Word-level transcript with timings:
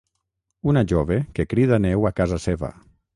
Una 0.71 0.81
jove 0.91 1.17
que 1.39 1.45
crida 1.51 1.79
neu 1.85 2.09
a 2.11 2.13
casa 2.21 2.41
seva. 2.47 2.71